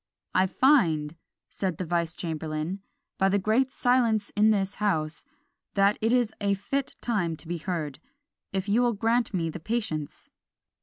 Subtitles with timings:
[0.33, 1.15] "I find,"
[1.51, 2.79] said the vice chamberlain,
[3.19, 5.23] "by the great silence in this house,
[5.75, 7.99] that it is a fit time to be heard,
[8.51, 10.31] if you will grant me the patience."